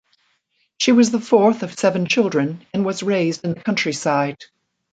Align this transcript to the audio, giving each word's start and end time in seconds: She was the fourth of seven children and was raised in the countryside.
She 0.79 0.93
was 0.93 1.11
the 1.11 1.21
fourth 1.21 1.61
of 1.61 1.77
seven 1.77 2.07
children 2.07 2.65
and 2.73 2.83
was 2.83 3.03
raised 3.03 3.43
in 3.43 3.53
the 3.53 3.61
countryside. 3.61 4.43